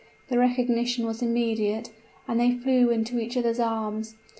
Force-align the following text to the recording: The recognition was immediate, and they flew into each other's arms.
The 0.29 0.39
recognition 0.39 1.05
was 1.05 1.21
immediate, 1.21 1.91
and 2.27 2.39
they 2.39 2.53
flew 2.57 2.89
into 2.89 3.19
each 3.19 3.37
other's 3.37 3.59
arms. 3.59 4.15